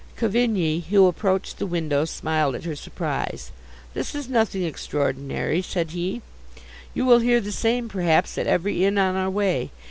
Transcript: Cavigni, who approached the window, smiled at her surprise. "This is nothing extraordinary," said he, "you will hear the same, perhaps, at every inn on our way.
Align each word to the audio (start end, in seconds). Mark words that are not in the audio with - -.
Cavigni, 0.17 0.83
who 0.87 1.05
approached 1.05 1.59
the 1.59 1.67
window, 1.67 2.05
smiled 2.05 2.55
at 2.55 2.63
her 2.63 2.75
surprise. 2.75 3.51
"This 3.93 4.15
is 4.15 4.27
nothing 4.27 4.63
extraordinary," 4.63 5.61
said 5.61 5.91
he, 5.91 6.23
"you 6.95 7.05
will 7.05 7.19
hear 7.19 7.39
the 7.39 7.51
same, 7.51 7.87
perhaps, 7.87 8.35
at 8.39 8.47
every 8.47 8.83
inn 8.83 8.97
on 8.97 9.15
our 9.15 9.29
way. 9.29 9.69